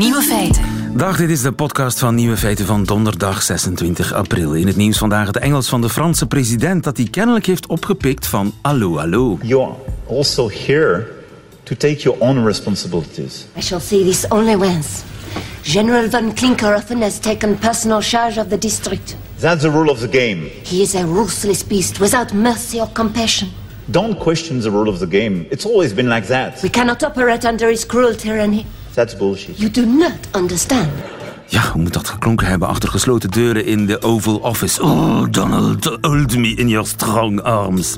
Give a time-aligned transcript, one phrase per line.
[0.00, 0.64] Nieuwe Feiten.
[0.96, 4.54] Dag, dit is de podcast van Nieuwe Feiten van donderdag 26 april.
[4.54, 8.26] In het nieuws vandaag het Engels van de Franse president dat hij kennelijk heeft opgepikt
[8.26, 9.38] van Allo Allo.
[9.42, 9.74] You are
[10.16, 11.06] also here
[11.62, 13.46] to take your own responsibilities.
[13.56, 14.88] I shall say this only once.
[15.62, 19.16] General von Klinkerhoffen has taken personal charge of the district.
[19.38, 20.50] That's the rule of the game.
[20.62, 23.48] He is a ruthless beast without mercy or compassion.
[23.84, 25.46] Don't question the rule of the game.
[25.50, 26.62] It's always been like that.
[26.62, 28.64] We cannot operate under his cruel tyranny.
[28.94, 29.58] That's bullshit.
[29.58, 30.88] You do not understand.
[31.46, 34.82] Ja, hoe moet dat geklonken hebben achter gesloten deuren in de Oval Office?
[34.82, 37.96] Oh, Donald, hold me in your strong arms.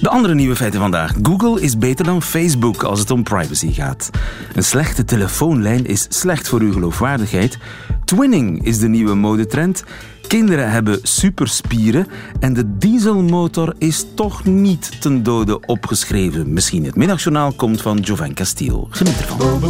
[0.00, 1.12] De andere nieuwe feiten vandaag.
[1.22, 4.10] Google is beter dan Facebook als het om privacy gaat.
[4.54, 7.58] Een slechte telefoonlijn is slecht voor uw geloofwaardigheid.
[8.04, 9.84] Twinning is de nieuwe modetrend.
[10.32, 12.06] Kinderen hebben superspieren.
[12.40, 16.52] En de dieselmotor is toch niet ten dode opgeschreven.
[16.52, 18.88] Misschien het middagjournaal komt van Jovan Castiel.
[18.90, 19.62] Geniet ervan.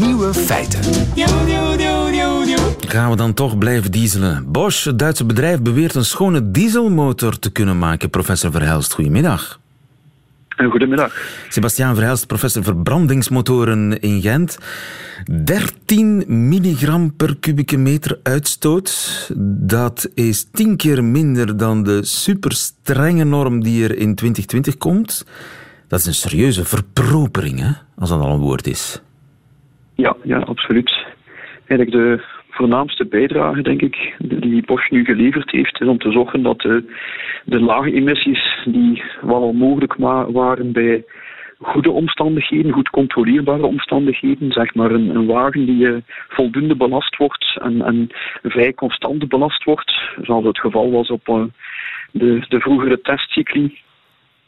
[0.00, 0.80] Nieuwe feiten.
[2.88, 4.52] Gaan we dan toch blijven dieselen?
[4.52, 8.10] Bosch, het Duitse bedrijf, beweert een schone dieselmotor te kunnen maken.
[8.10, 9.60] Professor Verhelst, goedemiddag.
[10.66, 11.12] Goedemiddag.
[11.48, 14.58] Sebastiaan Verhelst, professor verbrandingsmotoren in Gent.
[15.44, 18.90] 13 milligram per kubieke meter uitstoot.
[19.66, 25.26] Dat is 10 keer minder dan de superstrenge norm die er in 2020 komt.
[25.88, 27.70] Dat is een serieuze verpropering, hè?
[27.98, 29.02] als dat al een woord is.
[29.94, 30.92] Ja, ja, absoluut.
[31.66, 32.24] Eigenlijk de
[32.58, 36.84] voornaamste bijdrage, denk ik, die Bosch nu geleverd heeft, is om te zorgen dat de,
[37.44, 39.94] de lage emissies die wel al mogelijk
[40.32, 41.04] waren bij
[41.58, 45.96] goede omstandigheden, goed controleerbare omstandigheden, zeg maar een, een wagen die uh,
[46.28, 48.08] voldoende belast wordt en, en
[48.42, 49.92] vrij constant belast wordt,
[50.22, 51.44] zoals het geval was op uh,
[52.12, 53.78] de, de vroegere testcycli,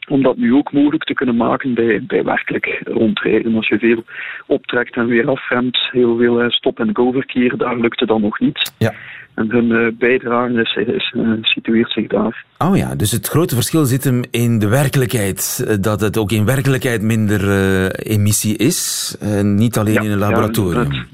[0.09, 3.55] om dat nu ook mogelijk te kunnen maken bij, bij werkelijk rondrijden.
[3.55, 4.03] Als je veel
[4.45, 8.71] optrekt en weer afremt, heel veel stop-and-go verkeer, daar lukt het dan nog niet.
[8.77, 8.93] Ja.
[9.33, 12.45] En hun uh, bijdrage is, is, uh, situeert zich daar.
[12.57, 15.65] Oh ja, dus het grote verschil zit hem in de werkelijkheid.
[15.81, 19.15] Dat het ook in werkelijkheid minder uh, emissie is.
[19.41, 20.91] niet alleen ja, in een laboratorium.
[20.91, 21.05] Ja,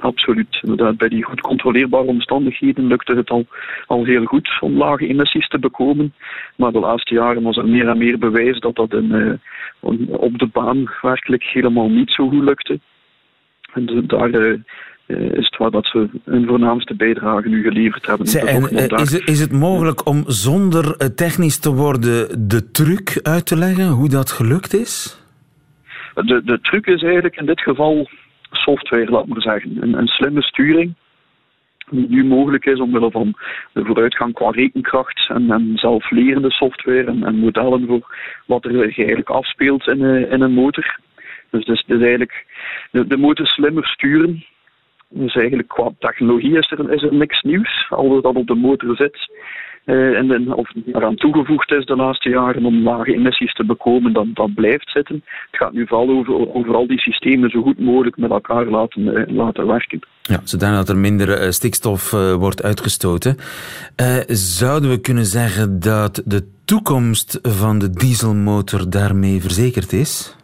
[0.00, 0.58] Absoluut.
[0.62, 3.46] Inderdaad, bij die goed controleerbare omstandigheden lukte het al,
[3.86, 6.14] al heel goed om lage emissies te bekomen.
[6.56, 10.38] Maar de laatste jaren was er meer en meer bewijs dat dat in, uh, op
[10.38, 12.80] de baan werkelijk helemaal niet zo goed lukte.
[13.72, 14.58] En de, daar uh,
[15.06, 18.26] is het waar dat ze hun voornaamste bijdrage nu geleverd hebben.
[18.26, 23.46] Zij, en, is, het, is het mogelijk om zonder technisch te worden de truc uit
[23.46, 25.22] te leggen hoe dat gelukt is?
[26.14, 28.08] De, de truc is eigenlijk in dit geval
[28.68, 29.82] software, laat maar zeggen.
[29.82, 30.94] Een, een slimme sturing
[31.90, 33.34] die nu mogelijk is omwille van
[33.72, 39.30] de vooruitgang qua rekenkracht en, en zelflerende software en, en, modellen voor wat er eigenlijk
[39.30, 40.98] afspeelt in, uh, in een motor.
[41.50, 42.46] Dus, dus, dus eigenlijk
[42.90, 44.44] de, de motor slimmer sturen.
[45.08, 47.86] Dus eigenlijk qua technologie is er, is er niks nieuws.
[47.88, 49.30] Alles dat op de motor zit,
[49.94, 54.26] en, en, of eraan toegevoegd is de laatste jaren om lage emissies te bekomen, dat,
[54.34, 55.14] dat blijft zitten.
[55.50, 59.02] Het gaat nu vooral over, over al die systemen zo goed mogelijk met elkaar laten,
[59.02, 60.00] uh, laten werken.
[60.22, 63.36] Ja, zodat er minder uh, stikstof wordt uitgestoten.
[64.26, 70.36] zouden we kunnen zeggen dat de toekomst van de dieselmotor daarmee verzekerd is?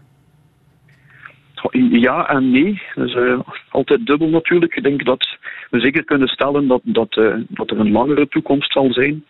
[1.90, 2.82] Ja en nee.
[2.94, 4.76] Dus, uh, altijd dubbel natuurlijk.
[4.76, 5.36] Ik denk dat
[5.70, 9.24] we zeker kunnen stellen dat, dat, uh, dat er een langere toekomst zal zijn.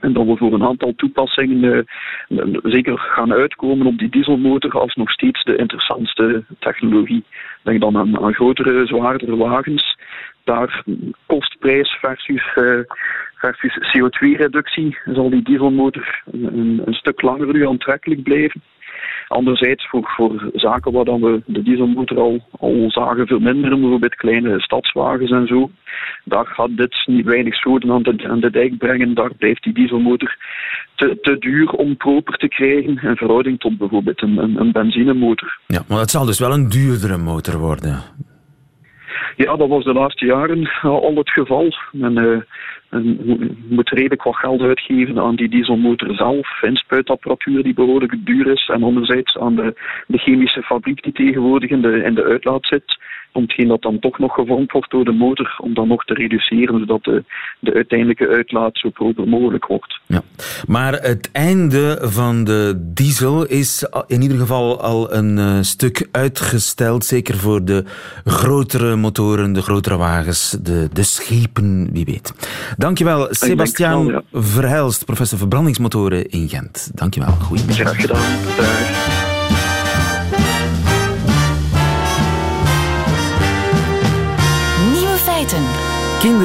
[0.00, 1.86] En dat we voor een aantal toepassingen
[2.28, 7.24] uh, zeker gaan uitkomen op die dieselmotor als nog steeds de interessantste technologie.
[7.62, 9.96] Denk dan aan, grotere, zwaardere wagens.
[10.44, 10.84] Daar
[11.26, 12.42] kostprijs versus,
[13.34, 18.62] versus CO2-reductie zal die dieselmotor een, een stuk langer nu aantrekkelijk blijven.
[19.28, 24.60] Anderzijds voor, voor zaken waar dan we de dieselmotor al, al zagen verminderen, bijvoorbeeld kleine
[24.60, 25.70] stadswagens en zo,
[26.24, 29.14] daar gaat dit niet weinig zoden aan de, aan de dijk brengen.
[29.14, 30.36] Daar blijft die dieselmotor
[30.94, 35.58] te, te duur om proper te krijgen in verhouding tot bijvoorbeeld een, een, een benzinemotor.
[35.66, 38.02] Ja, maar het zal dus wel een duurdere motor worden.
[39.36, 41.72] Ja, dat was de laatste jaren al het geval.
[41.92, 42.40] En, uh,
[42.90, 48.68] je moet redelijk wat geld uitgeven aan die dieselmotor zelf, inspuitapparatuur die behoorlijk duur is,
[48.68, 49.74] en anderzijds aan de,
[50.06, 52.98] de chemische fabriek die tegenwoordig in de, in de uitlaat zit,
[53.42, 56.78] hetgeen dat dan toch nog gevormd wordt door de motor, om dan nog te reduceren,
[56.78, 57.24] zodat de,
[57.60, 60.00] de uiteindelijke uitlaat zo proper mogelijk wordt.
[60.06, 60.22] Ja.
[60.66, 67.04] Maar het einde van de diesel is in ieder geval al een uh, stuk uitgesteld,
[67.04, 67.84] zeker voor de
[68.24, 72.32] grotere motoren, de grotere wagens, de, de schepen, wie weet.
[72.76, 74.40] Dankjewel, Sebastiaan wel, ja.
[74.40, 76.90] Verhelst, professor verbrandingsmotoren in Gent.
[76.94, 77.76] Dankjewel, goedemiddag.
[77.76, 78.56] Graag gedaan.
[78.56, 79.27] Dag.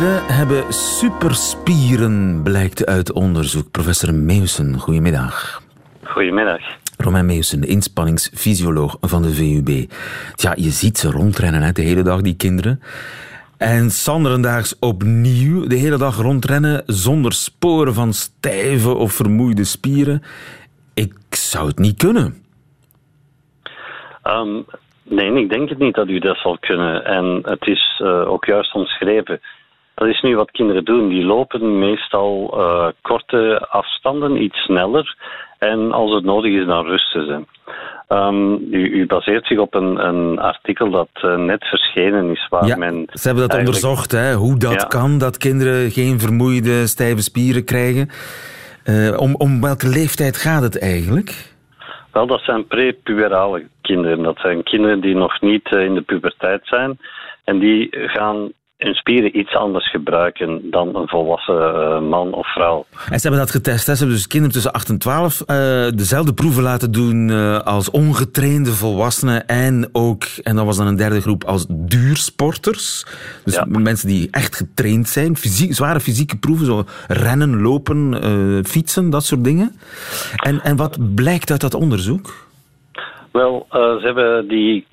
[0.04, 3.72] Kinderen hebben superspieren, blijkt uit onderzoek.
[3.72, 5.62] Professor Meusen, goedemiddag.
[6.04, 6.62] Goedemiddag.
[6.98, 9.92] Romain Meusen, de inspanningsfysioloog van de VUB.
[10.36, 12.82] Ja, je ziet ze rondrennen hè, de hele dag, die kinderen.
[13.58, 20.24] En sanderendaags opnieuw de hele dag rondrennen zonder sporen van stijve of vermoeide spieren.
[20.94, 22.44] Ik zou het niet kunnen.
[24.24, 24.62] Ehm,
[25.04, 27.06] nee, ik denk het niet dat u dat zal kunnen.
[27.06, 29.40] En het is uh, ook juist omschreven.
[30.04, 31.10] Dat is nu wat kinderen doen.
[31.10, 35.18] Die lopen meestal uh, korte afstanden, iets sneller.
[35.60, 37.44] En als het nodig is, dan rusten ze.
[38.16, 42.48] Um, u, u, baseert zich op een, een artikel dat uh, net verschenen is.
[42.50, 44.88] Waar ja, men ze hebben dat onderzocht, hè, hoe dat ja.
[44.88, 48.10] kan, dat kinderen geen vermoeide, stijve spieren krijgen.
[48.86, 51.56] Uh, om, om welke leeftijd gaat het eigenlijk?
[52.12, 54.24] Wel, dat zijn prepuberale kinderen.
[54.24, 57.00] Dat zijn kinderen die nog niet in de puberteit zijn.
[57.44, 58.52] En die gaan
[58.84, 62.86] hun spieren iets anders gebruiken dan een volwassen uh, man of vrouw.
[63.10, 63.88] En ze hebben dat getest.
[63.88, 63.94] Hè?
[63.94, 65.48] Ze hebben dus kinderen tussen 8 en 12 uh,
[65.96, 70.96] dezelfde proeven laten doen uh, als ongetrainde volwassenen en ook, en dat was dan een
[70.96, 73.06] derde groep, als duursporters.
[73.44, 73.66] Dus ja.
[73.68, 75.36] mensen die echt getraind zijn.
[75.36, 78.16] Fysiek, zware fysieke proeven, zo rennen, lopen,
[78.66, 79.72] fietsen, dat soort dingen.
[80.36, 82.48] En, en wat blijkt uit dat onderzoek?
[83.32, 84.86] Wel, ze hebben die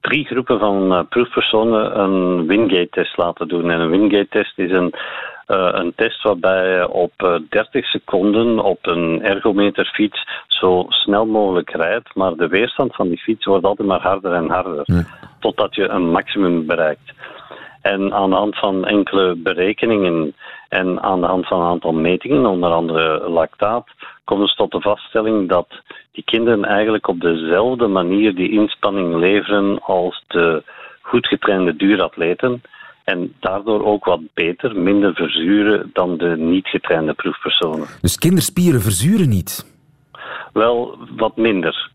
[0.00, 3.70] drie groepen van uh, proefpersonen een Wingate-test laten doen.
[3.70, 4.92] En een Wingate-test is een,
[5.48, 11.70] uh, een test waarbij je op uh, 30 seconden op een ergometerfiets zo snel mogelijk
[11.70, 15.02] rijdt, maar de weerstand van die fiets wordt altijd maar harder en harder, ja.
[15.40, 17.12] totdat je een maximum bereikt.
[17.82, 20.34] En aan de hand van enkele berekeningen
[20.68, 23.86] en aan de hand van een aantal metingen, onder andere lactaat,
[24.24, 25.68] komen ze tot de vaststelling dat
[26.12, 30.62] die kinderen eigenlijk op dezelfde manier die inspanning leveren als de
[31.00, 32.62] goed getrainde duuratleten.
[33.04, 37.86] En daardoor ook wat beter, minder verzuren dan de niet getrainde proefpersonen.
[38.00, 39.76] Dus kinderspieren verzuren niet?
[40.52, 41.90] Wel, wat minder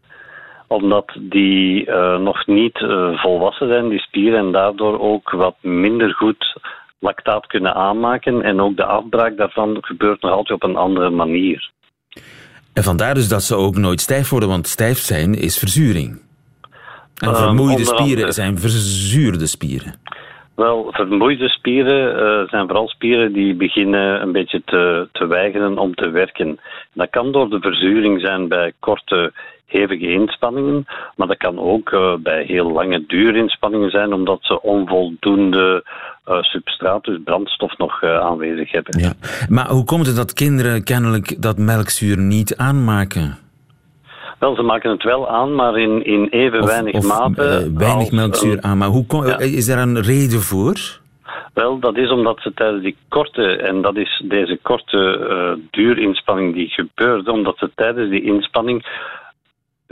[0.74, 6.14] omdat die uh, nog niet uh, volwassen zijn, die spieren, en daardoor ook wat minder
[6.14, 6.58] goed
[7.04, 8.42] lactaat kunnen aanmaken.
[8.42, 11.72] En ook de afbraak daarvan gebeurt nog altijd op een andere manier.
[12.74, 16.22] En vandaar dus dat ze ook nooit stijf worden, want stijf zijn is verzuring.
[17.18, 18.32] En vermoeide um, spieren andere...
[18.32, 19.94] zijn verzuurde spieren.
[20.56, 25.96] Wel, vermoeide spieren uh, zijn vooral spieren die beginnen een beetje te, te weigeren om
[25.96, 26.60] te werken.
[26.94, 29.34] Dat kan door de verzuring zijn bij korte,
[29.74, 30.86] hevige inspanningen,
[31.16, 35.84] maar dat kan ook uh, bij heel lange duurinspanningen zijn, omdat ze onvoldoende
[36.28, 39.00] uh, substraat, dus brandstof, nog aanwezig hebben.
[39.00, 39.14] Ja.
[39.50, 43.38] Maar hoe komt het dat kinderen kennelijk dat melkzuur niet aanmaken?
[44.40, 47.72] Wel, ze maken het wel aan, maar in, in even of, weinig of, mate.
[47.76, 49.40] Weinig melkzuur aan, maar hoe kom, ja.
[49.40, 51.02] is daar een reden voor?
[51.54, 56.54] Wel, dat is omdat ze tijdens die korte, en dat is deze korte uh, duurinspanning
[56.54, 58.86] die gebeurde, omdat ze tijdens die inspanning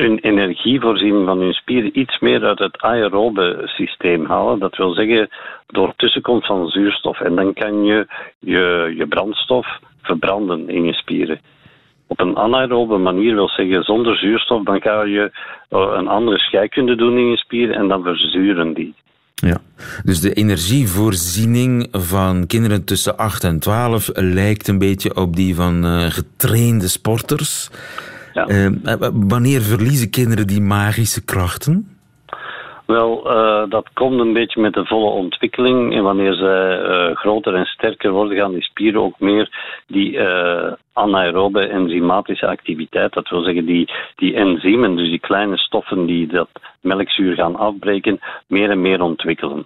[0.02, 4.60] hun energievoorziening van hun spieren iets meer uit het aerobe systeem halen.
[4.60, 5.30] Dat wil zeggen
[5.68, 7.20] door tussenkomst van zuurstof.
[7.20, 8.08] En dan kan je
[8.40, 9.68] je, je brandstof
[10.02, 11.40] verbranden in je spieren
[12.12, 15.32] op een anaerobe manier wil zeggen zonder zuurstof, dan kan je
[15.70, 18.94] uh, een andere scheikunde doen in je spieren en dan verzuren die.
[19.36, 19.58] Ja,
[20.04, 25.86] dus de energievoorziening van kinderen tussen 8 en 12 lijkt een beetje op die van
[25.86, 27.70] uh, getrainde sporters.
[28.34, 28.48] Ja.
[28.50, 28.68] Uh,
[29.14, 32.00] wanneer verliezen kinderen die magische krachten?
[32.86, 35.94] Wel, uh, dat komt een beetje met de volle ontwikkeling.
[35.94, 39.50] En wanneer ze uh, groter en sterker worden, gaan die spieren ook meer
[39.88, 46.06] die uh, anaerobe enzymatische activiteit, dat wil zeggen die, die enzymen, dus die kleine stoffen
[46.06, 46.50] die dat
[46.82, 49.66] melkzuur gaan afbreken, meer en meer ontwikkelen.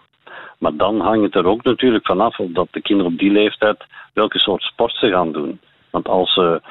[0.57, 3.85] Maar dan hangt het er ook natuurlijk vanaf of dat de kinderen op die leeftijd
[4.13, 5.59] welke soort sport ze gaan doen.
[5.89, 6.61] Want als ze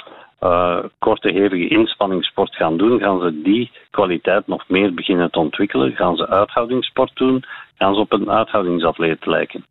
[0.44, 5.92] uh, korte, hevige inspanningssport gaan doen, gaan ze die kwaliteit nog meer beginnen te ontwikkelen.
[5.92, 7.44] Gaan ze uithoudingssport doen,
[7.78, 9.64] gaan ze op een uithoudingsatleet lijken.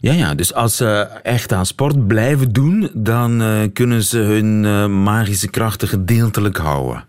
[0.00, 4.64] Ja, ja, dus als ze echt aan sport blijven doen, dan uh, kunnen ze hun
[4.64, 7.04] uh, magische krachten gedeeltelijk houden.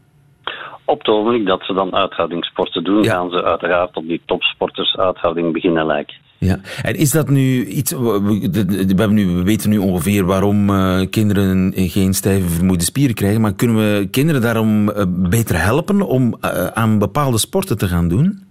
[0.86, 3.12] Op het ogenblik dat ze dan uithoudingssporten doen, ja.
[3.12, 6.16] gaan ze uiteraard op die topsporters uithouding beginnen lijken.
[6.46, 7.92] Ja, en is dat nu iets.
[7.92, 13.76] We, we weten nu ongeveer waarom uh, kinderen geen stijve vermoeide spieren krijgen, maar kunnen
[13.76, 18.44] we kinderen daarom uh, beter helpen om uh, aan bepaalde sporten te gaan doen?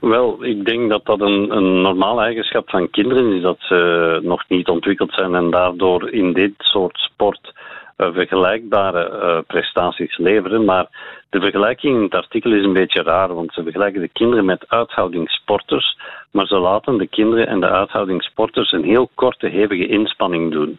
[0.00, 4.44] Wel, ik denk dat dat een, een normale eigenschap van kinderen is dat ze nog
[4.48, 7.52] niet ontwikkeld zijn en daardoor in dit soort sport
[7.96, 10.64] vergelijkbare prestaties leveren.
[10.64, 10.86] Maar
[11.30, 14.64] de vergelijking in het artikel is een beetje raar, want ze vergelijken de kinderen met
[14.68, 15.98] uithoudingssporters,
[16.30, 20.78] maar ze laten de kinderen en de uithoudingssporters een heel korte, hevige inspanning doen.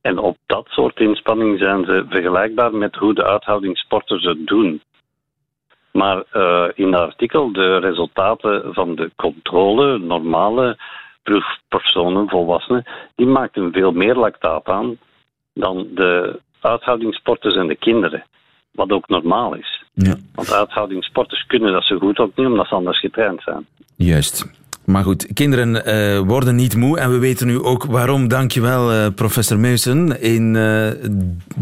[0.00, 4.80] En op dat soort inspanning zijn ze vergelijkbaar met hoe de uithoudingssporters het doen.
[5.92, 10.76] Maar uh, in het artikel de resultaten van de controle, normale
[11.22, 12.84] proefpersonen, volwassenen,
[13.14, 14.98] die maakten veel meer lactaat aan
[15.56, 18.24] dan de uithoudingssporters en de kinderen.
[18.72, 19.84] Wat ook normaal is.
[19.94, 20.14] Ja.
[20.34, 23.66] Want uithoudingssporters kunnen dat zo goed ook niet, omdat ze anders getraind zijn.
[23.96, 24.54] Juist.
[24.84, 28.28] Maar goed, kinderen uh, worden niet moe en we weten nu ook waarom.
[28.28, 30.90] Dankjewel, uh, professor Meusen in uh,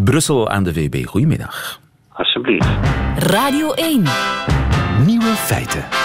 [0.04, 1.04] Brussel aan de VB.
[1.04, 1.80] Goedemiddag.
[2.12, 2.68] Alsjeblieft.
[3.16, 4.02] Radio 1.
[5.06, 6.03] Nieuwe feiten.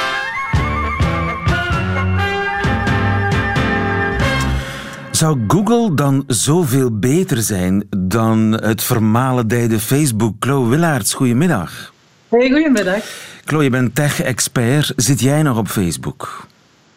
[5.20, 10.36] Zou Google dan zoveel beter zijn dan het vermalendijde Facebook?
[10.40, 11.94] Chloe Willaerts, goedemiddag.
[12.30, 13.04] Hey, goedemiddag.
[13.46, 14.94] Chloe, je bent tech-expert.
[14.96, 16.48] Zit jij nog op Facebook?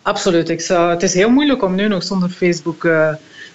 [0.02, 0.48] Absoluut.
[0.48, 3.08] Ik zou, het is heel moeilijk om nu nog zonder Facebook uh,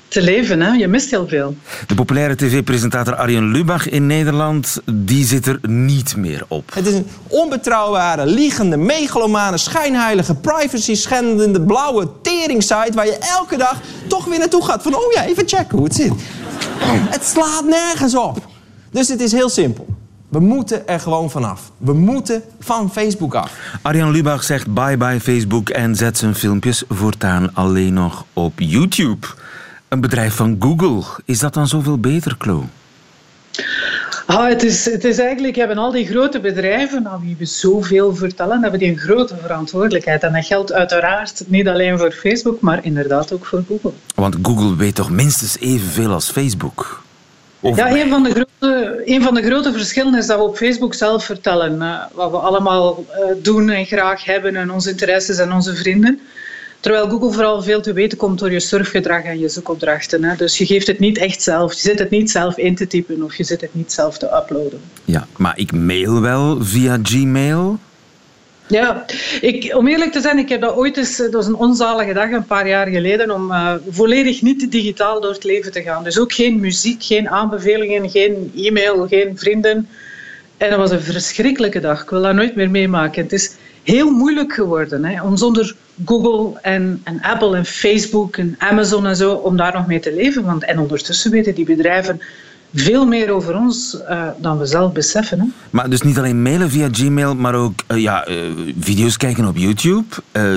[0.07, 0.61] te leven.
[0.61, 0.71] Hè?
[0.71, 1.55] Je mist heel veel.
[1.87, 6.71] De populaire tv-presentator Arjen Lubach in Nederland, die zit er niet meer op.
[6.73, 14.25] Het is een onbetrouwbare, liegende, megalomane, schijnheilige, privacy-schendende, blauwe tering-site waar je elke dag toch
[14.25, 14.83] weer naartoe gaat.
[14.83, 16.13] Van, oh ja, even checken hoe het zit.
[17.09, 18.47] Het slaat nergens op.
[18.91, 19.87] Dus het is heel simpel.
[20.29, 21.71] We moeten er gewoon vanaf.
[21.77, 23.51] We moeten van Facebook af.
[23.81, 29.27] Arjan Lubach zegt bye bye Facebook en zet zijn filmpjes voortaan alleen nog op YouTube.
[29.87, 31.03] Een bedrijf van Google.
[31.25, 32.65] Is dat dan zoveel beter, Klo?
[34.25, 38.15] Ah, het, is, het is eigenlijk, hebben al die grote bedrijven, aan wie we zoveel
[38.15, 40.23] vertellen, hebben die een grote verantwoordelijkheid.
[40.23, 43.91] En dat geldt uiteraard niet alleen voor Facebook, maar inderdaad ook voor Google.
[44.15, 47.01] Want Google weet toch minstens evenveel als Facebook?
[47.59, 50.93] Ja, een van, de grote, een van de grote verschillen is dat we op Facebook
[50.93, 55.51] zelf vertellen uh, wat we allemaal uh, doen en graag hebben en onze interesses en
[55.51, 56.19] onze vrienden.
[56.87, 60.23] Terwijl Google vooral veel te weten komt door je surfgedrag en je zoekopdrachten.
[60.23, 60.35] Hè.
[60.35, 61.73] Dus je geeft het niet echt zelf.
[61.73, 64.25] Je zit het niet zelf in te typen of je zit het niet zelf te
[64.25, 64.81] uploaden.
[65.05, 67.79] Ja, maar ik mail wel via Gmail.
[68.67, 69.05] Ja,
[69.41, 72.31] ik, om eerlijk te zijn, ik heb dat ooit eens, dat was een onzalige dag
[72.31, 76.03] een paar jaar geleden, om uh, volledig niet digitaal door het leven te gaan.
[76.03, 79.87] Dus ook geen muziek, geen aanbevelingen, geen e-mail, geen vrienden.
[80.57, 82.01] En dat was een verschrikkelijke dag.
[82.01, 83.23] Ik wil dat nooit meer meemaken.
[83.23, 83.51] Het is
[83.87, 85.75] heel moeilijk geworden hè, om zonder
[86.05, 90.13] Google en, en Apple en Facebook en Amazon en zo, om daar nog mee te
[90.13, 90.43] leven.
[90.43, 92.21] Want, en ondertussen weten die bedrijven
[92.73, 95.39] veel meer over ons uh, dan we zelf beseffen.
[95.39, 95.45] Hè?
[95.69, 98.35] Maar dus niet alleen mailen via Gmail, maar ook uh, ja, uh,
[98.79, 100.05] video's kijken op YouTube,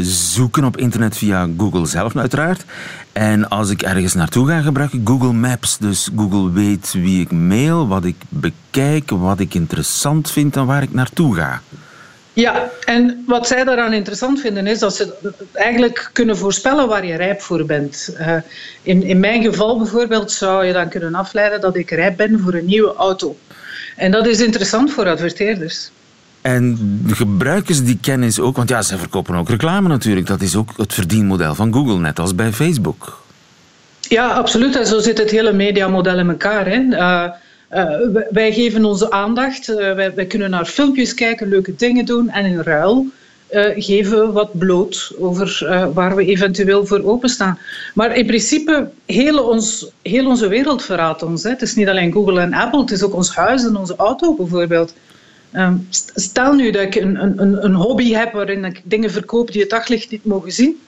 [0.03, 2.65] zoeken op internet via Google zelf uiteraard.
[3.13, 5.79] En als ik ergens naartoe ga, gebruik ik Google Maps.
[5.79, 10.83] Dus Google weet wie ik mail, wat ik bekijk, wat ik interessant vind en waar
[10.83, 11.61] ik naartoe ga.
[12.41, 17.17] Ja, en wat zij daaraan interessant vinden is dat ze eigenlijk kunnen voorspellen waar je
[17.17, 18.15] rijp voor bent.
[18.21, 18.37] Uh,
[18.83, 22.55] in, in mijn geval bijvoorbeeld zou je dan kunnen afleiden dat ik rijp ben voor
[22.55, 23.37] een nieuwe auto.
[23.97, 25.91] En dat is interessant voor adverteerders.
[26.41, 28.57] En gebruiken ze die kennis ook?
[28.57, 30.27] Want ja, ze verkopen ook reclame natuurlijk.
[30.27, 33.23] Dat is ook het verdienmodel van Google, net als bij Facebook.
[34.01, 34.77] Ja, absoluut.
[34.77, 36.67] En zo zit het hele mediamodel in elkaar.
[36.67, 36.79] Hè.
[36.79, 37.25] Uh,
[37.73, 42.45] uh, wij geven onze aandacht, uh, wij, kunnen naar filmpjes kijken, leuke dingen doen en
[42.45, 43.07] in ruil
[43.51, 47.59] uh, geven we wat bloot over waar we eventueel voor openstaan.
[47.95, 51.43] Maar in principe, heel, ons, heel onze wereld verraadt ons.
[51.43, 51.51] Hè.
[51.51, 54.35] Het is niet alleen Google en Apple, het is ook ons huis en onze auto
[54.35, 54.95] bijvoorbeeld.
[55.53, 59.61] Um, stel nu dat ik een, een, een hobby heb waarin ik dingen verkoop die
[59.61, 60.81] het daglicht niet mogen zien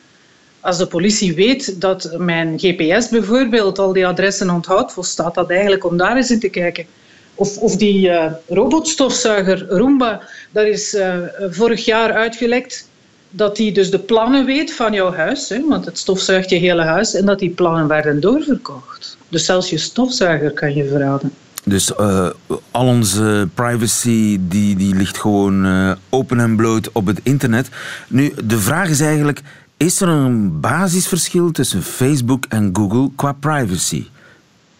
[0.63, 5.85] als de politie weet dat mijn GPS bijvoorbeeld al die adressen onthoudt, volstaat dat eigenlijk
[5.85, 6.87] om daar eens in te kijken.
[7.35, 11.17] Of, of die uh, robotstofzuiger Roomba, daar is uh,
[11.51, 12.89] vorig jaar uitgelekt
[13.31, 16.83] dat die dus de plannen weet van jouw huis, hè, want het stofzuigt je hele
[16.83, 19.17] huis, en dat die plannen werden doorverkocht.
[19.29, 21.33] Dus zelfs je stofzuiger kan je verraden.
[21.65, 22.31] Dus uh,
[22.71, 27.69] al onze privacy die, die ligt gewoon open en bloot op het internet.
[28.09, 29.41] Nu, de vraag is eigenlijk,
[29.85, 34.05] is er een basisverschil tussen Facebook en Google qua privacy?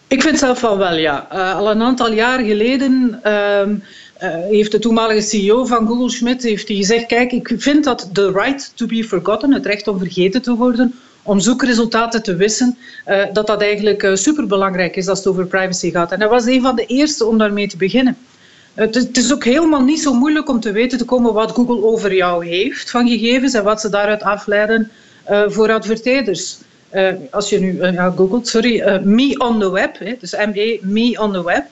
[0.07, 1.27] Ik vind zelf van wel, ja.
[1.33, 3.75] Uh, al een aantal jaar geleden uh, uh,
[4.49, 8.31] heeft de toenmalige CEO van Google, Schmidt, heeft hij gezegd: Kijk, ik vind dat the
[8.31, 13.23] right to be forgotten, het recht om vergeten te worden, om zoekresultaten te wissen, uh,
[13.33, 16.11] dat dat eigenlijk superbelangrijk is als het over privacy gaat.
[16.11, 18.17] En hij was een van de eerste om daarmee te beginnen.
[18.73, 22.13] Het is ook helemaal niet zo moeilijk om te weten te komen wat Google over
[22.13, 24.91] jou heeft van gegevens en wat ze daaruit afleiden
[25.29, 26.57] uh, voor adverteerders.
[26.93, 31.19] Uh, als je nu uh, googelt, sorry, me on the web, hè, dus ME, me
[31.21, 31.65] on the web,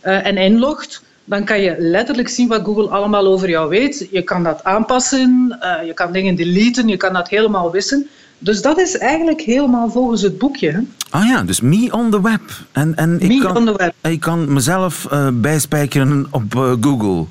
[0.00, 4.08] en inlogt, dan kan je letterlijk zien wat Google allemaal over jou weet.
[4.10, 8.08] Je kan dat aanpassen, je kan dingen deleten, je kan dat helemaal wissen.
[8.38, 10.70] Dus dat is eigenlijk helemaal volgens het boekje.
[10.70, 10.78] Hè?
[11.10, 12.40] Ah ja, dus me on the web.
[12.72, 13.94] En, en ik, Me kan, on the web.
[14.12, 17.24] ik kan mezelf uh, bijspijkeren op uh, Google.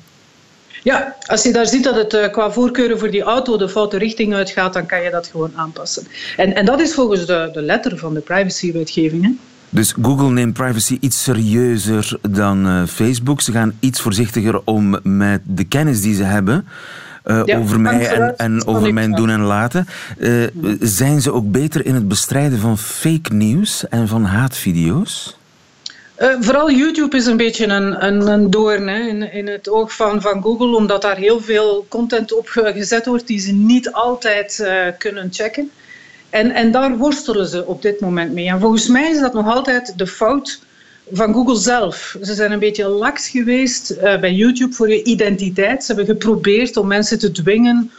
[0.82, 3.98] Ja, als je daar ziet dat het uh, qua voorkeuren voor die auto de foute
[3.98, 6.06] richting uitgaat, dan kan je dat gewoon aanpassen.
[6.36, 9.24] En, en dat is volgens de, de letter van de privacywetgeving.
[9.24, 9.30] Hè?
[9.70, 13.40] Dus Google neemt privacy iets serieuzer dan Facebook.
[13.40, 16.66] Ze gaan iets voorzichtiger om met de kennis die ze hebben.
[17.28, 19.86] Uh, ja, over mij en, en over mijn doen en laten.
[20.18, 20.46] Uh,
[20.80, 25.36] zijn ze ook beter in het bestrijden van fake nieuws en van haatvideo's?
[26.18, 29.92] Uh, vooral YouTube is een beetje een, een, een doorn hè, in, in het oog
[29.92, 34.58] van, van Google, omdat daar heel veel content op gezet wordt die ze niet altijd
[34.62, 35.70] uh, kunnen checken.
[36.30, 38.48] En, en daar worstelen ze op dit moment mee.
[38.48, 40.60] En volgens mij is dat nog altijd de fout
[41.12, 42.16] van Google zelf.
[42.22, 45.84] Ze zijn een beetje laks geweest uh, bij YouTube voor je identiteit.
[45.84, 47.90] Ze hebben geprobeerd om mensen te dwingen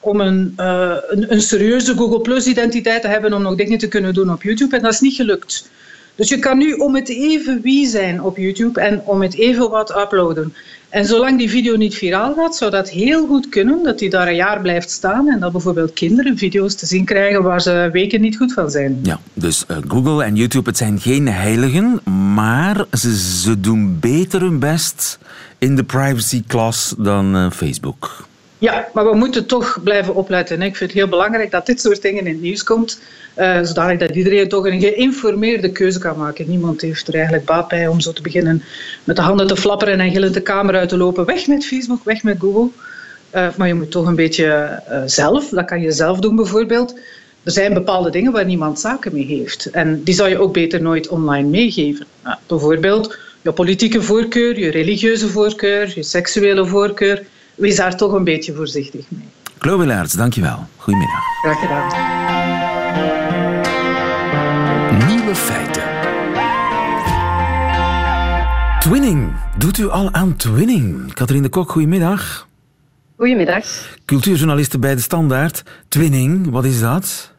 [0.00, 3.88] om een, uh, een, een serieuze Google Plus identiteit te hebben om nog dingen te
[3.88, 4.76] kunnen doen op YouTube.
[4.76, 5.70] En dat is niet gelukt.
[6.14, 9.70] Dus je kan nu om het even wie zijn op YouTube en om het even
[9.70, 10.54] wat uploaden.
[10.88, 14.28] En zolang die video niet viraal gaat, zou dat heel goed kunnen dat die daar
[14.28, 18.20] een jaar blijft staan en dat bijvoorbeeld kinderen video's te zien krijgen waar ze weken
[18.20, 18.98] niet goed van zijn.
[19.02, 22.00] Ja, dus uh, Google en YouTube, het zijn geen heiligen,
[22.38, 25.18] maar ze, ze doen beter hun best
[25.58, 28.26] in de privacy-klas dan uh, Facebook.
[28.58, 30.62] Ja, maar we moeten toch blijven opletten.
[30.62, 33.00] Ik vind het heel belangrijk dat dit soort dingen in het nieuws komt,
[33.36, 36.48] uh, zodanig dat iedereen toch een geïnformeerde keuze kan maken.
[36.48, 38.62] Niemand heeft er eigenlijk baat bij om zo te beginnen
[39.04, 41.24] met de handen te flapperen en gillend de kamer uit te lopen.
[41.24, 42.68] Weg met Facebook, weg met Google.
[43.34, 46.94] Uh, maar je moet toch een beetje uh, zelf, dat kan je zelf doen bijvoorbeeld.
[47.48, 49.66] Er zijn bepaalde dingen waar niemand zaken mee heeft.
[49.66, 52.06] En die zou je ook beter nooit online meegeven.
[52.24, 57.22] Nou, bijvoorbeeld je politieke voorkeur, je religieuze voorkeur, je seksuele voorkeur
[57.54, 59.28] wees daar toch een beetje voorzichtig mee.
[59.58, 60.66] Chloe Laerts, dankjewel.
[60.76, 61.20] Goedemiddag.
[61.42, 61.88] Graag gedaan.
[65.08, 65.82] Nieuwe feiten.
[68.80, 69.32] Twinning.
[69.58, 71.14] Doet u al aan twinning?
[71.14, 72.48] Katrien de Kok, goedemiddag.
[73.16, 73.64] Goedemiddag.
[74.04, 75.62] Cultuurjournaliste bij De Standaard.
[75.88, 77.36] Twinning, wat is dat?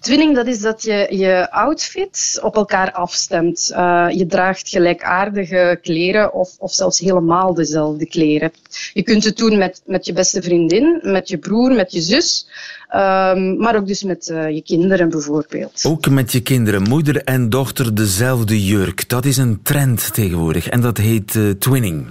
[0.00, 3.70] Twinning, dat is dat je je outfit op elkaar afstemt.
[3.72, 8.52] Uh, je draagt gelijkaardige kleren of, of zelfs helemaal dezelfde kleren.
[8.92, 12.48] Je kunt het doen met, met je beste vriendin, met je broer, met je zus.
[12.94, 15.84] Um, maar ook dus met uh, je kinderen bijvoorbeeld.
[15.86, 19.08] Ook met je kinderen, moeder en dochter dezelfde jurk.
[19.08, 22.06] Dat is een trend tegenwoordig en dat heet uh, twinning.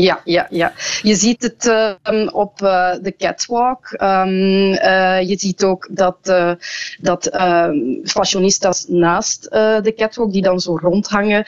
[0.00, 0.72] Ja, ja, ja.
[1.02, 3.96] Je ziet het uh, op uh, de catwalk.
[4.02, 6.34] Um, uh, je ziet ook dat,
[7.00, 7.30] dat
[8.04, 9.42] fashionistas naast
[9.82, 11.44] de catwalk, die dan zo rondhangen,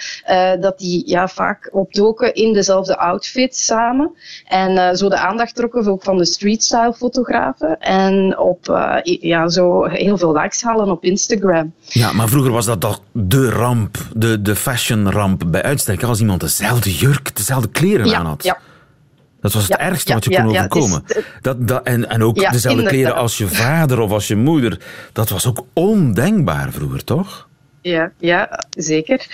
[0.60, 4.10] dat die ja, vaak opdoken in dezelfde outfit samen.
[4.46, 7.80] En zo de aandacht trokken ook van de streetstyle fotografen.
[7.80, 8.66] En op
[9.02, 11.74] ja, zo heel veel likes halen op Instagram.
[11.86, 16.02] Ja, maar vroeger was dat toch de ramp, de, de fashion ramp bij uitstek.
[16.02, 18.18] Als iemand dezelfde jurk, dezelfde kleren ja.
[18.18, 18.41] aan had.
[18.44, 18.58] Ja.
[19.40, 21.04] Dat was het Ja, ergste ja, wat je kon overkomen.
[21.40, 23.16] dat, dat, en, en ook dezelfde kleren inderdaad.
[23.22, 24.80] als je vader of als je moeder.
[25.12, 27.48] Dat was ook ondenkbaar vroeger, toch?
[27.82, 29.26] Ja, ja zeker.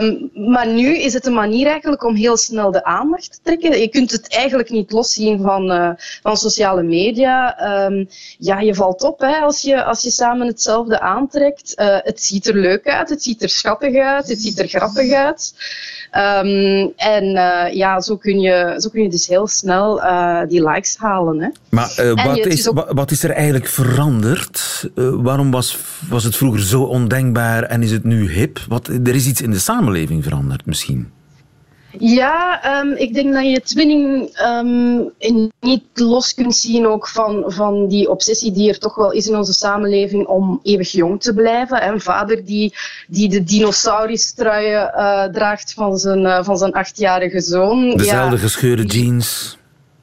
[0.00, 3.80] Um, maar nu is het een manier eigenlijk om heel snel de aandacht te trekken.
[3.80, 5.90] Je kunt het eigenlijk niet loszien van, uh,
[6.22, 7.56] van sociale media.
[7.86, 11.80] Um, ja, je valt op hè, als, je, als je samen hetzelfde aantrekt.
[11.80, 15.12] Uh, het ziet er leuk uit, het ziet er schattig uit, het ziet er grappig
[15.12, 15.54] uit.
[16.16, 20.00] Um, en uh, ja, zo kun, je, zo kun je dus heel snel
[20.48, 21.40] die likes halen.
[21.40, 21.48] Hè.
[21.70, 24.88] Maar uh, En wat, je- is, ook- wat is er eigenlijk veranderd?
[24.94, 28.58] Waarom was, was het vroeger zo ondenkbaar en is het nu hip?
[28.68, 31.10] Wat, er is iets in de samenleving veranderd misschien.
[31.98, 35.10] Ja, um, ik denk dat je twinning um,
[35.60, 39.36] niet los kunt zien ook van, van die obsessie die er toch wel is in
[39.36, 41.88] onze samenleving om eeuwig jong te blijven.
[41.88, 42.74] Een vader die,
[43.08, 47.96] die de dinosaurus-truien uh, draagt van zijn, uh, van zijn achtjarige zoon.
[47.96, 49.58] Dezelfde Ja, gescheurde jeans.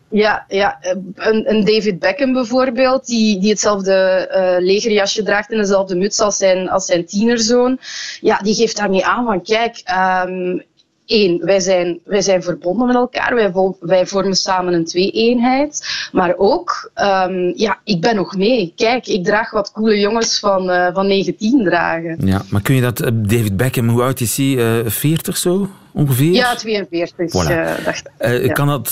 [0.09, 0.77] ja, ja
[1.15, 6.37] een, een David Beckham bijvoorbeeld, die, die hetzelfde uh, legerjasje draagt en dezelfde muts als
[6.37, 7.79] zijn, als zijn tienerzoon.
[8.21, 9.81] Ja, die geeft daarmee aan van kijk,
[10.25, 10.63] um,
[11.05, 15.87] één, wij zijn, wij zijn verbonden met elkaar, wij, vol, wij vormen samen een twee-eenheid.
[16.11, 18.73] Maar ook, um, ja, ik ben nog mee.
[18.75, 22.17] Kijk, ik draag wat coole jongens van, uh, van 19 dragen.
[22.27, 24.45] Ja, maar kun je dat, uh, David Beckham, hoe oud is hij?
[24.45, 26.33] Uh, 40 zo ongeveer?
[26.33, 27.29] Ja, 42.
[27.29, 27.51] Voilà.
[27.51, 28.53] Uh, dacht, ja.
[28.53, 28.89] kan dat,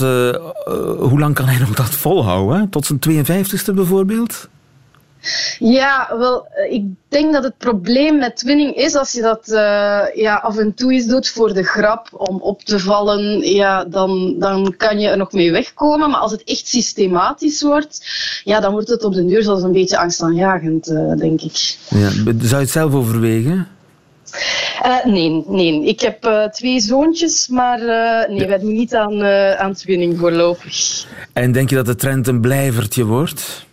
[0.97, 2.69] hoe lang kan hij nog dat volhouden?
[2.69, 4.49] Tot zijn 52ste bijvoorbeeld?
[5.59, 10.01] Ja, wel, eh, ik denk dat het probleem met twinning is als je dat uh,
[10.13, 14.35] ja, af en toe eens doet voor de grap om op te vallen, ja, dan,
[14.39, 16.09] dan kan je er nog mee wegkomen.
[16.09, 18.05] Maar als het echt systematisch wordt,
[18.43, 21.77] ja, dan wordt het op de duur zelfs een beetje angstaanjagend, uh, denk ik.
[21.89, 23.67] Ja, zou je het zelf overwegen?
[24.85, 28.47] Uh, nee, nee, ik heb uh, twee zoontjes, maar uh, nee, ja.
[28.47, 29.23] wij doen niet aan,
[29.57, 31.05] aan twinning voorlopig.
[31.33, 33.69] En denk je dat de trend een blijvertje wordt?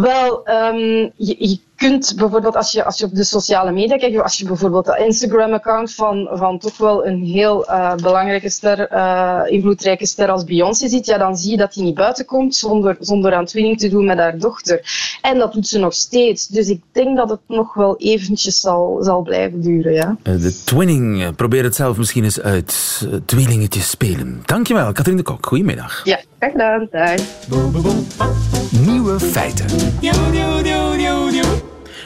[0.00, 4.22] Wel, um, je, je, kunt bijvoorbeeld als je, als je op de sociale media kijkt,
[4.22, 9.40] als je bijvoorbeeld de Instagram-account van, van toch wel een heel uh, belangrijke ster, uh,
[9.46, 12.96] invloedrijke ster als Beyoncé ziet, ja, dan zie je dat hij niet buiten komt zonder,
[13.00, 14.80] zonder aan twinning te doen met haar dochter.
[15.22, 16.46] En dat doet ze nog steeds.
[16.46, 19.92] Dus ik denk dat het nog wel eventjes zal, zal blijven duren.
[19.92, 20.16] Ja.
[20.22, 23.06] De twinning, probeer het zelf misschien eens uit.
[23.24, 24.42] Tweelingetjes spelen.
[24.44, 25.46] Dankjewel, Katrien de Kok.
[25.46, 26.00] Goedemiddag.
[26.04, 26.88] Ja, graag gedaan.
[26.90, 28.43] Dag.
[28.86, 29.66] Nieuwe feiten.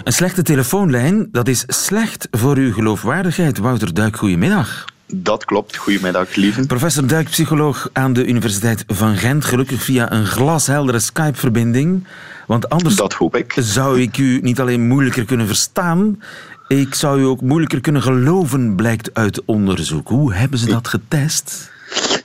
[0.05, 3.59] Een slechte telefoonlijn, dat is slecht voor uw geloofwaardigheid.
[3.59, 4.85] Wouter Duik, goedemiddag.
[5.07, 5.77] Dat klopt.
[5.77, 6.67] Goedemiddag, lieve.
[6.67, 9.45] Professor Duik, psycholoog aan de Universiteit van Gent.
[9.45, 12.07] Gelukkig via een glasheldere Skype-verbinding.
[12.47, 13.55] Want anders dat hoop ik.
[13.57, 16.23] zou ik u niet alleen moeilijker kunnen verstaan,
[16.69, 20.09] ik zou u ook moeilijker kunnen geloven, blijkt uit onderzoek.
[20.09, 21.71] Hoe hebben ze dat getest?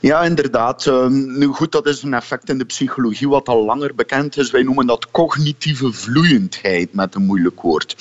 [0.03, 0.87] Ja, inderdaad.
[0.87, 4.51] Ehm, nu goed, dat is een effect in de psychologie wat al langer bekend is.
[4.51, 7.95] Wij noemen dat cognitieve vloeiendheid met een moeilijk woord.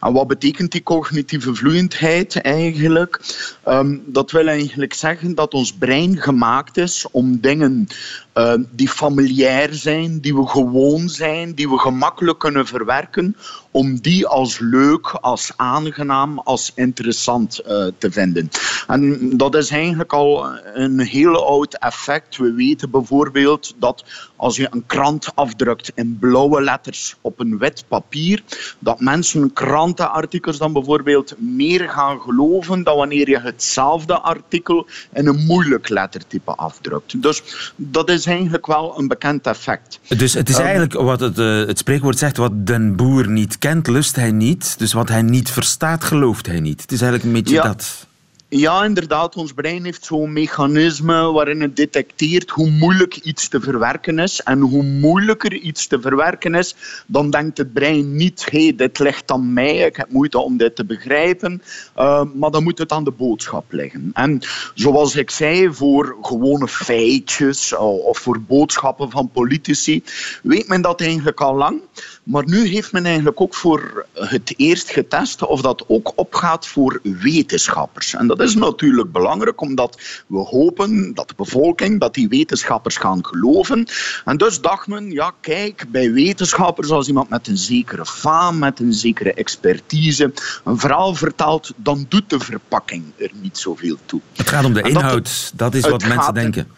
[0.00, 3.20] En wat betekent die cognitieve vloeiendheid eigenlijk?
[3.68, 7.86] Um, dat wil eigenlijk zeggen dat ons brein gemaakt is om dingen
[8.34, 13.36] uh, die familiair zijn, die we gewoon zijn, die we gemakkelijk kunnen verwerken,
[13.70, 18.50] om die als leuk, als aangenaam, als interessant uh, te vinden.
[18.86, 22.36] En dat is eigenlijk al een heel oud effect.
[22.36, 24.04] We weten bijvoorbeeld dat
[24.36, 28.42] als je een krant afdrukt in blauwe letters op een wit papier,
[28.78, 35.44] dat mensen krantenartikels dan bijvoorbeeld meer gaan geloven dan wanneer je hetzelfde artikel in een
[35.46, 37.22] moeilijk lettertype afdrukt.
[37.22, 40.00] Dus dat is eigenlijk wel een bekend effect.
[40.08, 43.58] Dus het is um, eigenlijk wat het, uh, het spreekwoord zegt, wat den boer niet
[43.58, 44.78] kent, lust hij niet.
[44.78, 46.80] Dus wat hij niet verstaat, gelooft hij niet.
[46.80, 47.62] Het is eigenlijk een beetje ja.
[47.62, 48.06] dat.
[48.54, 49.36] Ja, inderdaad.
[49.36, 54.40] Ons brein heeft zo'n mechanisme waarin het detecteert hoe moeilijk iets te verwerken is.
[54.40, 58.98] En hoe moeilijker iets te verwerken is, dan denkt het brein niet: hé, hey, dit
[58.98, 61.62] ligt aan mij, ik heb moeite om dit te begrijpen.
[61.98, 64.10] Uh, maar dan moet het aan de boodschap liggen.
[64.12, 64.40] En
[64.74, 70.02] zoals ik zei, voor gewone feitjes of voor boodschappen van politici,
[70.42, 71.80] weet men dat eigenlijk al lang.
[72.22, 77.00] Maar nu heeft men eigenlijk ook voor het eerst getest of dat ook opgaat voor
[77.02, 78.14] wetenschappers.
[78.14, 83.26] En dat is natuurlijk belangrijk, omdat we hopen dat de bevolking, dat die wetenschappers gaan
[83.26, 83.86] geloven.
[84.24, 88.80] En dus dacht men, ja kijk, bij wetenschappers, als iemand met een zekere faam, met
[88.80, 90.32] een zekere expertise,
[90.64, 94.20] een verhaal vertelt, dan doet de verpakking er niet zoveel toe.
[94.36, 96.68] Het gaat om de inhoud, dat, dat is wat mensen denken.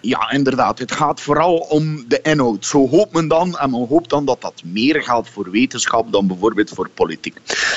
[0.00, 0.78] Ja, inderdaad.
[0.78, 2.64] Het gaat vooral om de inhoud.
[2.64, 6.26] Zo hoopt men dan, en men hoopt dan dat dat meer geldt voor wetenschap dan
[6.26, 7.36] bijvoorbeeld voor politiek.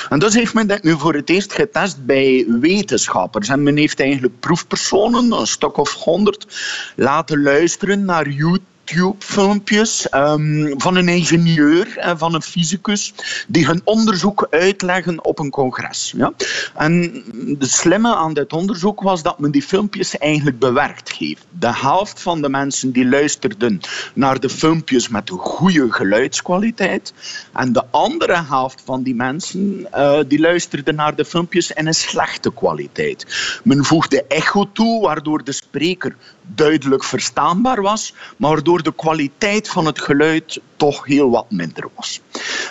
[0.09, 3.49] En dus heeft men dit nu voor het eerst getest bij wetenschappers.
[3.49, 6.47] En men heeft eigenlijk proefpersonen, een stuk of honderd,
[6.95, 13.13] laten luisteren naar YouTube YouTube-filmpjes um, van een ingenieur en van een fysicus
[13.48, 16.13] die hun onderzoek uitleggen op een congres.
[16.17, 16.34] Ja?
[16.76, 17.24] En
[17.60, 21.46] de slimme aan dit onderzoek was dat men die filmpjes eigenlijk bewerkt heeft.
[21.60, 23.80] De helft van de mensen die luisterden
[24.13, 27.13] naar de filmpjes met een goede geluidskwaliteit
[27.54, 31.93] en de andere helft van die mensen uh, die luisterden naar de filmpjes in een
[31.93, 33.26] slechte kwaliteit.
[33.63, 39.86] Men voegde echo toe, waardoor de spreker duidelijk verstaanbaar was, maar waardoor de kwaliteit van
[39.86, 42.21] het geluid toch heel wat minder was.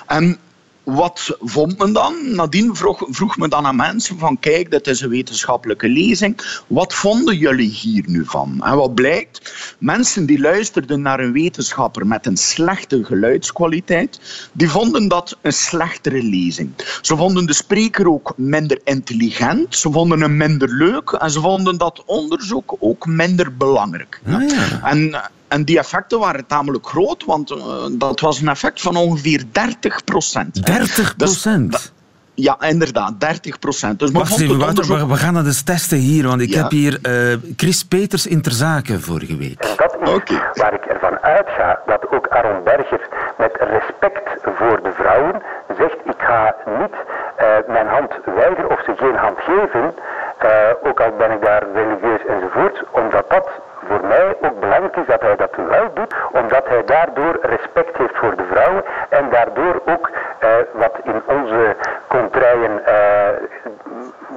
[0.07, 0.39] En
[0.83, 2.35] wat vond men dan?
[2.35, 6.63] Nadien vroeg, vroeg men dan aan mensen van kijk, dit is een wetenschappelijke lezing.
[6.67, 8.61] Wat vonden jullie hier nu van?
[8.65, 9.55] En wat blijkt?
[9.79, 14.21] Mensen die luisterden naar een wetenschapper met een slechte geluidskwaliteit,
[14.53, 16.71] die vonden dat een slechtere lezing.
[17.01, 21.79] Ze vonden de spreker ook minder intelligent, ze vonden hem minder leuk en ze vonden
[21.79, 24.21] dat onderzoek ook minder belangrijk.
[24.27, 24.81] Ah, ja.
[24.83, 27.59] En en die effecten waren tamelijk groot, want uh,
[27.93, 30.67] dat was een effect van ongeveer 30 procent.
[30.67, 31.73] 30 procent?
[31.73, 31.93] Dus,
[32.35, 33.99] ja, inderdaad, 30 procent.
[33.99, 35.09] Dus Wacht even, Wouter, onderzoek...
[35.11, 36.63] we gaan dat eens testen hier, want ik ja?
[36.63, 39.61] heb hier uh, Chris Peters in ter zake vorige week.
[39.61, 40.43] En dat is okay.
[40.55, 45.43] waar ik ervan uitga dat ook Aaron Berger met respect voor de vrouwen
[45.79, 49.95] zegt, ik ga niet uh, mijn hand weigeren of ze geen hand geven,
[50.43, 53.49] eh, ook al ben ik daar religieus enzovoort, omdat dat
[53.89, 58.17] voor mij ook belangrijk is dat hij dat wel doet, omdat hij daardoor respect heeft
[58.17, 61.77] voor de vrouwen en daardoor ook eh, wat in onze
[62.09, 63.29] contraien eh,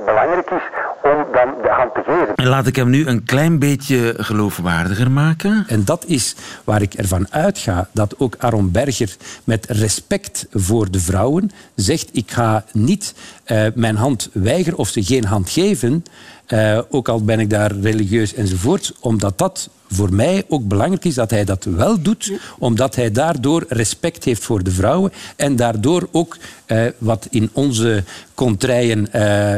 [0.05, 0.69] belangrijk is,
[1.01, 2.35] daar geven.
[2.35, 5.63] En laat ik hem nu een klein beetje geloofwaardiger maken.
[5.67, 10.99] En dat is waar ik ervan uitga dat ook Aaron Berger met respect voor de
[10.99, 13.15] vrouwen zegt: ik ga niet
[13.47, 16.03] uh, mijn hand weigeren of ze geen hand geven,
[16.47, 21.13] uh, ook al ben ik daar religieus enzovoort, omdat dat voor mij ook belangrijk is
[21.13, 26.07] dat hij dat wel doet, omdat hij daardoor respect heeft voor de vrouwen en daardoor
[26.11, 28.03] ook uh, wat in onze
[28.33, 29.55] contraien uh,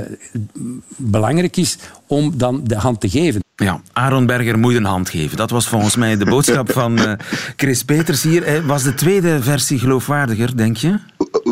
[0.96, 3.44] belangrijk is, om dan de hand te geven.
[3.56, 5.38] Ja, Aaron Berger moet een hand geven.
[5.38, 7.12] Dat was volgens mij de boodschap van uh,
[7.56, 8.66] Chris Peters hier.
[8.66, 11.00] Was de tweede versie geloofwaardiger, denk je?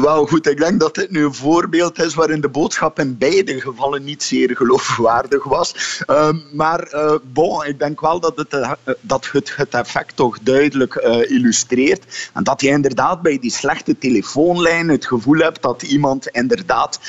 [0.01, 3.61] Wel goed, ik denk dat dit nu een voorbeeld is waarin de boodschap in beide
[3.61, 6.01] gevallen niet zeer geloofwaardig was.
[6.07, 10.39] Uh, maar uh, bon, ik denk wel dat het, uh, dat het, het effect toch
[10.41, 10.95] duidelijk
[11.27, 12.29] illustreert.
[12.33, 16.99] En dat je inderdaad bij die slechte telefoonlijn het gevoel hebt dat iemand inderdaad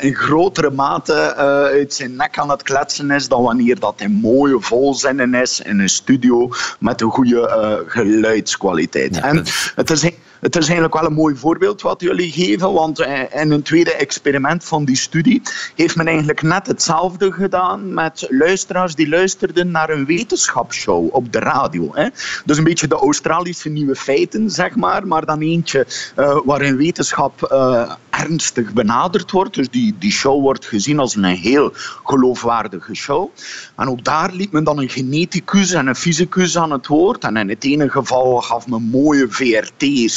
[0.00, 4.60] in grotere mate uit zijn nek aan het kletsen is dan wanneer dat in mooie
[4.60, 9.14] volzinnen is in een studio met een goede geluidskwaliteit.
[9.14, 9.44] Ja, en
[9.74, 13.50] het is het is eigenlijk wel een mooi voorbeeld wat jullie geven, want eh, in
[13.50, 15.42] een tweede experiment van die studie
[15.74, 21.38] heeft men eigenlijk net hetzelfde gedaan met luisteraars die luisterden naar een wetenschapsshow op de
[21.38, 21.90] radio.
[21.92, 22.08] Hè.
[22.44, 25.86] Dus een beetje de Australische nieuwe feiten, zeg maar, maar dan eentje
[26.18, 29.54] uh, waarin wetenschap uh, ernstig benaderd wordt.
[29.54, 31.70] Dus die, die show wordt gezien als een heel
[32.04, 33.30] geloofwaardige show.
[33.76, 37.24] En ook daar liet men dan een geneticus en een fysicus aan het woord.
[37.24, 39.28] En in het ene geval gaf men mooie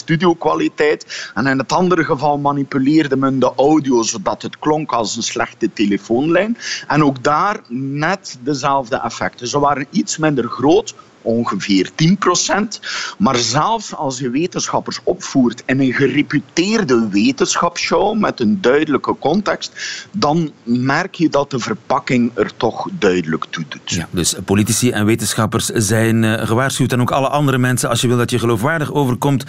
[0.09, 1.31] VRT-studiokwaliteit.
[1.33, 5.73] En in het andere geval manipuleerde men de audio zodat het klonk als een slechte
[5.73, 6.57] telefoonlijn.
[6.87, 9.47] En ook daar net dezelfde effecten.
[9.47, 12.79] Ze waren iets minder groot, ongeveer 10%.
[13.17, 19.71] Maar zelfs als je wetenschappers opvoert in een gereputeerde wetenschapsshow met een duidelijke context,
[20.11, 23.89] dan merk je dat de verpakking er toch duidelijk toe doet.
[23.91, 28.07] Ja, dus politici en wetenschappers zijn uh, gewaarschuwd en ook alle andere mensen, als je
[28.07, 29.43] wil dat je geloofwaardig overkomt,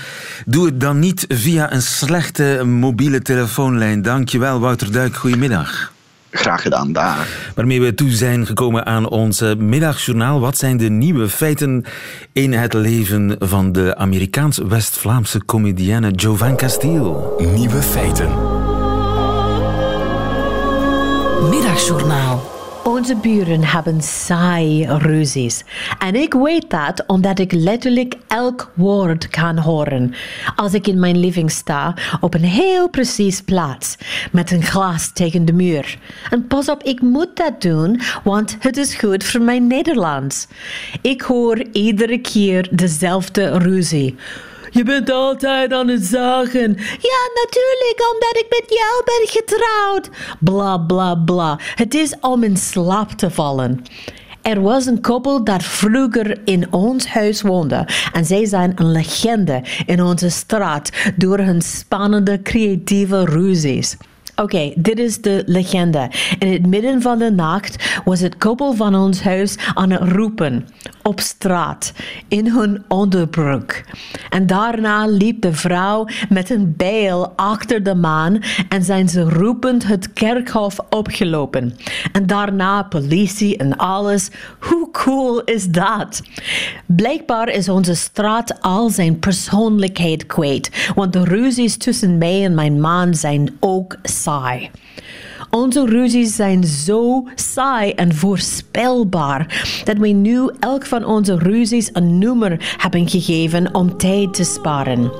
[0.47, 4.03] doe het dan niet via een slechte mobiele telefoonlijn.
[4.03, 5.17] Dankjewel, Wouter Duik.
[5.17, 5.93] Goedemiddag.
[6.31, 7.29] Graag gedaan, daar.
[7.55, 10.41] Waarmee we toe zijn gekomen aan ons middagjournaal.
[10.41, 11.85] Wat zijn de nieuwe feiten
[12.33, 17.35] in het leven van de Amerikaans-West-Vlaamse comedienne Jovan Castile?
[17.55, 18.29] Nieuwe feiten.
[21.51, 22.60] Middagjournaal.
[22.91, 25.65] Onze buren hebben saai ruzies.
[25.99, 30.15] En ik weet dat omdat ik letterlijk elk woord kan horen.
[30.57, 33.97] Als ik in mijn living sta, op een heel precies plaats,
[34.33, 35.99] met een glas tegen de muur.
[36.31, 40.47] En pas op, ik moet dat doen, want het is goed voor mijn Nederlands.
[41.03, 44.17] Ik hoor iedere keer dezelfde ruzie.
[44.71, 46.77] Je bent altijd aan het zagen.
[46.79, 50.11] Ja, natuurlijk, omdat ik met jou ben getrouwd.
[50.41, 51.59] Bla bla bla.
[51.75, 53.83] Het is om in slaap te vallen.
[54.43, 57.89] Er was een koppel dat vroeger in ons huis woonde.
[58.13, 63.97] En zij zijn een legende in onze straat door hun spannende creatieve ruzies.
[64.37, 66.11] Oké, dit is de legende.
[66.39, 70.67] In het midden van de nacht was het koppel van ons huis aan het roepen
[71.03, 71.93] op straat
[72.29, 73.81] in hun onderbroek.
[74.31, 79.87] En daarna liep de vrouw met een bijl achter de man en zijn ze roepend
[79.87, 81.77] het kerkhof opgelopen.
[82.13, 84.31] En daarna politie en alles.
[84.59, 86.23] Hoe cool is dat?
[86.87, 92.81] Blijkbaar is onze straat al zijn persoonlijkheid kwijt, want de ruzies tussen mij en mijn
[92.81, 94.71] man zijn ook saai.
[95.51, 102.19] Onze ruzies zijn zo saai en voorspelbaar dat we nu elk van onze ruzies een
[102.19, 105.13] nummer hebben gegeven om tijd te sparen.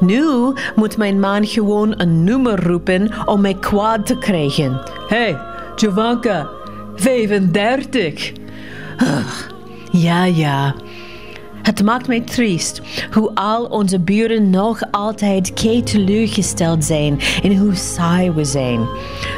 [0.00, 4.80] Nu moet mijn man gewoon een nummer roepen om mij kwaad te krijgen.
[5.08, 5.38] Hey,
[5.76, 6.48] Jovanka,
[6.94, 8.32] 35.
[9.90, 10.74] Ja, ja.
[11.66, 17.74] Het maakt mij triest hoe al onze buren nog altijd kei teleurgesteld zijn in hoe
[17.74, 18.88] saai we zijn.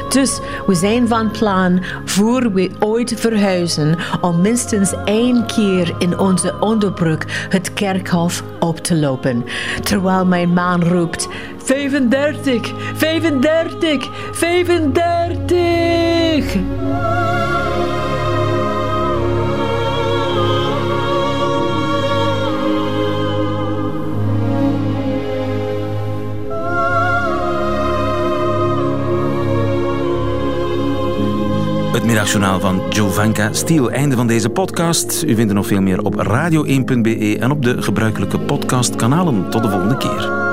[0.09, 6.59] Dus we zijn van plan voor we ooit verhuizen om minstens één keer in onze
[6.59, 9.45] onderbroek het kerkhof op te lopen.
[9.83, 16.57] Terwijl mijn man roept 35, 35, 35.
[32.09, 33.91] Middagjournaal van Jovanka Stiel.
[33.91, 35.23] Einde van deze podcast.
[35.23, 39.49] U vindt er nog veel meer op radio1.be en op de gebruikelijke podcastkanalen.
[39.49, 40.48] Tot de volgende keer.